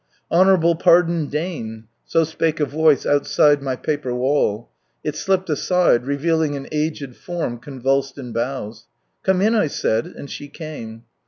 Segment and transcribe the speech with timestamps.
[0.31, 4.71] "Honourable pardon deign!" So spake a voice outside my paper wall;
[5.03, 8.87] it slipped aside, revealing an aged form convulsed in bows."
[9.23, 11.03] Come in," I said, and she came.